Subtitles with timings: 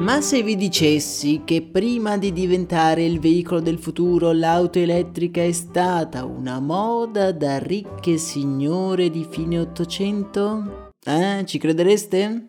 [0.00, 5.52] Ma se vi dicessi che prima di diventare il veicolo del futuro l'auto elettrica è
[5.52, 10.92] stata una moda da ricche signore di fine Ottocento?
[11.04, 12.46] Eh, ci credereste?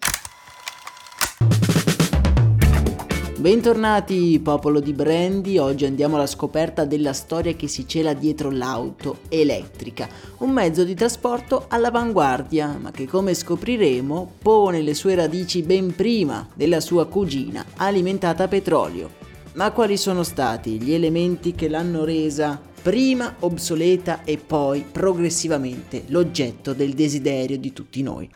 [3.42, 9.22] Bentornati popolo di Brandy, oggi andiamo alla scoperta della storia che si cela dietro l'auto
[9.30, 15.95] elettrica, un mezzo di trasporto all'avanguardia, ma che come scopriremo pone le sue radici ben
[15.95, 19.09] prima della sua cugina alimentata a petrolio.
[19.53, 26.73] Ma quali sono stati gli elementi che l'hanno resa prima obsoleta e poi progressivamente l'oggetto
[26.73, 28.30] del desiderio di tutti noi?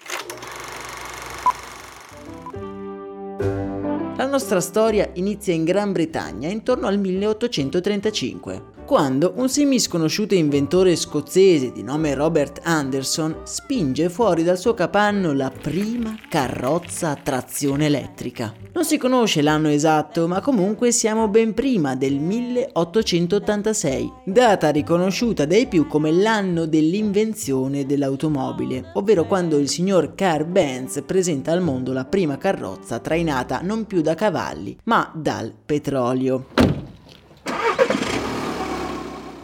[4.18, 11.72] La nostra storia inizia in Gran Bretagna intorno al 1835 quando un semisconosciuto inventore scozzese
[11.72, 18.54] di nome Robert Anderson spinge fuori dal suo capanno la prima carrozza a trazione elettrica.
[18.74, 25.66] Non si conosce l'anno esatto, ma comunque siamo ben prima del 1886, data riconosciuta dai
[25.66, 32.06] più come l'anno dell'invenzione dell'automobile, ovvero quando il signor Carl Benz presenta al mondo la
[32.06, 36.75] prima carrozza trainata non più da cavalli, ma dal petrolio.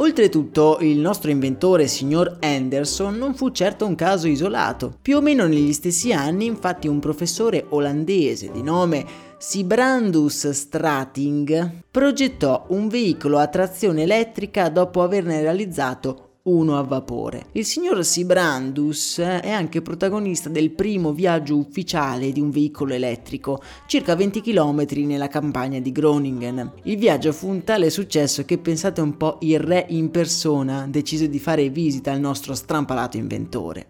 [0.02, 4.98] Oltretutto, il nostro inventore, signor Anderson, non fu certo un caso isolato.
[5.00, 9.06] Più o meno negli stessi anni, infatti, un professore olandese di nome
[9.38, 17.48] Sibrandus Strating progettò un veicolo a trazione elettrica dopo averne realizzato uno a vapore.
[17.54, 24.16] Il signor Sibrandus è anche protagonista del primo viaggio ufficiale di un veicolo elettrico, circa
[24.16, 26.74] 20 km nella campagna di Groningen.
[26.84, 31.30] Il viaggio fu un tale successo che pensate un po' il re in persona decise
[31.30, 33.90] di fare visita al nostro strampalato inventore.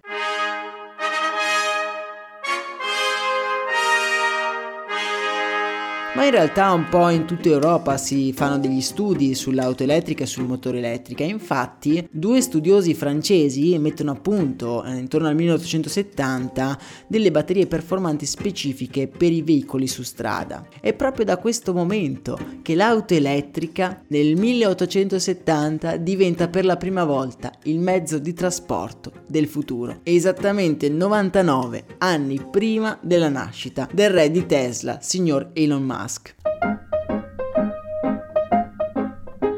[6.21, 10.27] Ma in realtà un po' in tutta Europa si fanno degli studi sull'auto elettrica e
[10.27, 11.23] sul motore elettrica.
[11.23, 16.77] Infatti, due studiosi francesi mettono a punto eh, intorno al 1870
[17.07, 20.67] delle batterie performanti specifiche per i veicoli su strada.
[20.79, 27.51] È proprio da questo momento che l'auto elettrica nel 1870 diventa per la prima volta
[27.63, 30.01] il mezzo di trasporto del futuro.
[30.03, 36.09] Esattamente 99 anni prima della nascita del re di Tesla, signor Elon Musk.
[36.11, 36.35] Musk.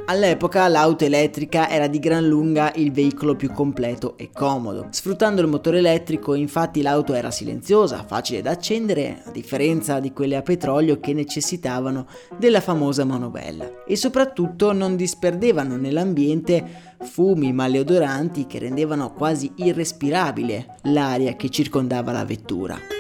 [0.06, 4.88] All'epoca l'auto elettrica era di gran lunga il veicolo più completo e comodo.
[4.92, 10.36] Sfruttando il motore elettrico infatti l'auto era silenziosa, facile da accendere, a differenza di quelle
[10.36, 12.06] a petrolio che necessitavano
[12.38, 13.86] della famosa manovella.
[13.88, 22.24] E soprattutto non disperdevano nell'ambiente fumi maleodoranti che rendevano quasi irrespirabile l'aria che circondava la
[22.24, 22.93] vettura.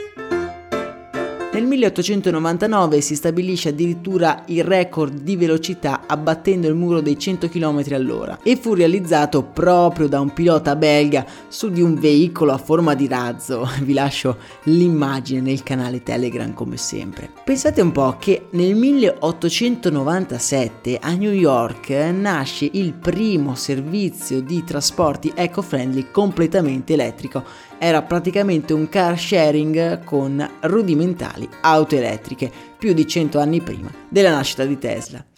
[1.53, 7.84] Nel 1899 si stabilisce addirittura il record di velocità abbattendo il muro dei 100 km
[7.91, 12.96] all'ora e fu realizzato proprio da un pilota belga su di un veicolo a forma
[12.96, 13.70] di razzo.
[13.85, 17.29] Vi lascio l'immagine nel canale Telegram come sempre.
[17.44, 25.32] Pensate un po' che nel 1897 a New York nasce il primo servizio di trasporti
[25.35, 27.44] eco-friendly completamente elettrico
[27.78, 34.31] era praticamente un car sharing con rudimentali auto elettriche, più di 100 anni prima della
[34.31, 35.33] nascita di Tesla.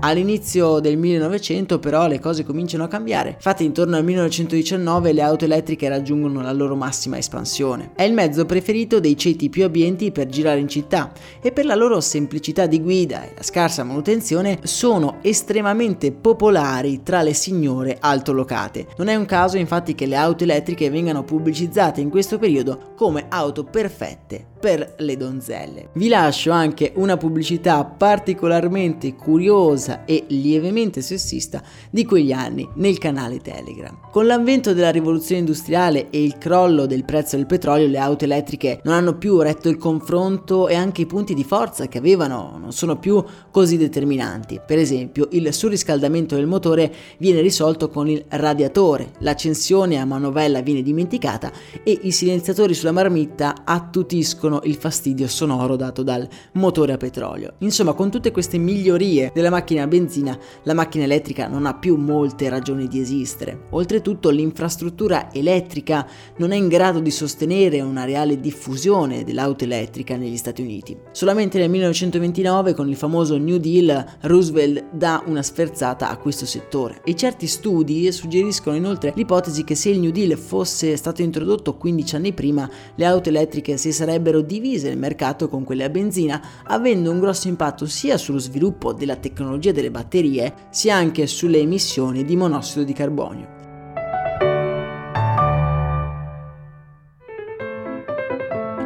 [0.00, 5.44] All'inizio del 1900 però le cose cominciano a cambiare, infatti intorno al 1919 le auto
[5.44, 7.90] elettriche raggiungono la loro massima espansione.
[7.96, 11.10] È il mezzo preferito dei ceti più abbienti per girare in città
[11.42, 17.22] e per la loro semplicità di guida e la scarsa manutenzione sono estremamente popolari tra
[17.22, 18.86] le signore altolocate.
[18.98, 23.26] Non è un caso infatti che le auto elettriche vengano pubblicizzate in questo periodo come
[23.28, 25.90] auto perfette per le donzelle.
[25.94, 33.38] Vi lascio anche una pubblicità particolarmente curiosa e lievemente sessista di quegli anni nel canale
[33.38, 33.96] Telegram.
[34.10, 38.80] Con l'avvento della rivoluzione industriale e il crollo del prezzo del petrolio, le auto elettriche
[38.84, 42.72] non hanno più retto il confronto e anche i punti di forza che avevano non
[42.72, 44.60] sono più così determinanti.
[44.64, 50.82] Per esempio, il surriscaldamento del motore viene risolto con il radiatore, l'accensione a manovella viene
[50.82, 51.50] dimenticata
[51.82, 57.54] e i silenziatori sulla marmitta attutiscono il fastidio sonoro dato dal motore a petrolio.
[57.58, 61.96] Insomma, con tutte queste migliorie della macchina a benzina, la macchina elettrica non ha più
[61.96, 63.66] molte ragioni di esistere.
[63.70, 70.36] Oltretutto, l'infrastruttura elettrica non è in grado di sostenere una reale diffusione dell'auto elettrica negli
[70.36, 70.96] Stati Uniti.
[71.12, 77.00] Solamente nel 1929, con il famoso New Deal, Roosevelt dà una sferzata a questo settore
[77.04, 82.16] e certi studi suggeriscono inoltre l'ipotesi che se il New Deal fosse stato introdotto 15
[82.16, 87.10] anni prima, le auto elettriche si sarebbero divise nel mercato con quelle a benzina, avendo
[87.10, 92.36] un grosso impatto sia sullo sviluppo della tecnologia delle batterie, sia anche sulle emissioni di
[92.36, 93.57] monossido di carbonio.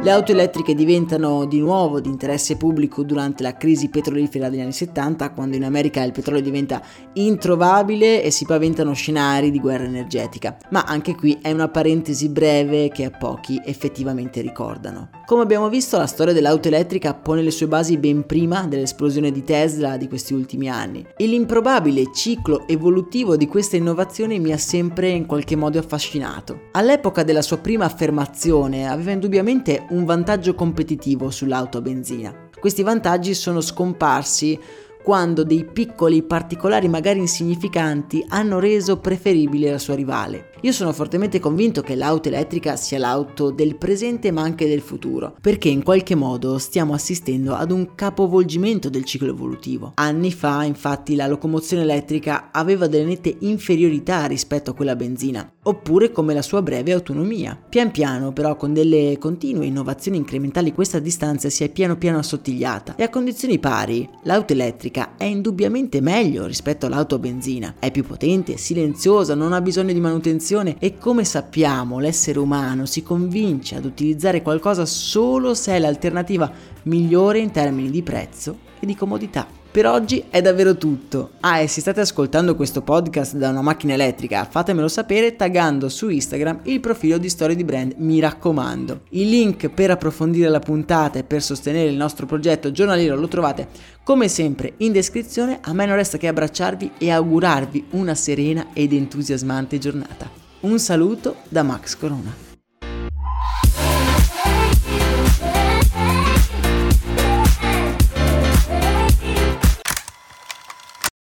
[0.03, 4.73] Le auto elettriche diventano di nuovo di interesse pubblico durante la crisi petrolifera degli anni
[4.73, 6.81] 70, quando in America il petrolio diventa
[7.13, 10.57] introvabile e si paventano scenari di guerra energetica.
[10.71, 15.07] Ma anche qui è una parentesi breve che a pochi effettivamente ricordano.
[15.25, 19.45] Come abbiamo visto, la storia dell'auto elettrica pone le sue basi ben prima dell'esplosione di
[19.45, 21.07] Tesla di questi ultimi anni.
[21.15, 26.63] E l'improbabile ciclo evolutivo di questa innovazione mi ha sempre in qualche modo affascinato.
[26.73, 32.49] All'epoca della sua prima affermazione aveva indubbiamente un vantaggio competitivo sull'auto a benzina.
[32.59, 34.59] Questi vantaggi sono scomparsi
[35.03, 40.52] quando dei piccoli particolari magari insignificanti hanno reso preferibile la sua rivale.
[40.63, 45.35] Io sono fortemente convinto che l'auto elettrica sia l'auto del presente ma anche del futuro,
[45.41, 49.91] perché in qualche modo stiamo assistendo ad un capovolgimento del ciclo evolutivo.
[49.95, 56.13] Anni fa, infatti, la locomozione elettrica aveva delle nette inferiorità rispetto a quella benzina, oppure
[56.13, 57.61] come la sua breve autonomia.
[57.67, 62.95] Pian piano, però, con delle continue innovazioni incrementali questa distanza si è piano piano assottigliata
[62.95, 67.75] e a condizioni pari l'auto elettrica è indubbiamente meglio rispetto all'auto a benzina.
[67.79, 72.85] È più potente, silenziosa, non ha bisogno di manutenzione attenzione e come sappiamo l'essere umano
[72.85, 76.51] si convince ad utilizzare qualcosa solo se è l'alternativa
[76.83, 79.47] migliore in termini di prezzo e di comodità.
[79.73, 81.31] Per oggi è davvero tutto.
[81.39, 86.09] Ah, e se state ascoltando questo podcast da una macchina elettrica, fatemelo sapere taggando su
[86.09, 89.01] Instagram il profilo di Storie di Brand, mi raccomando.
[89.09, 93.67] Il link per approfondire la puntata e per sostenere il nostro progetto giornaliero lo trovate
[94.03, 95.57] come sempre in descrizione.
[95.63, 100.42] A me non resta che abbracciarvi e augurarvi una serena ed entusiasmante giornata.
[100.63, 102.33] Un saluto da Max Corona.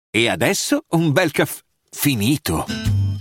[0.10, 1.62] E adesso un bel caffè
[1.92, 2.66] finito.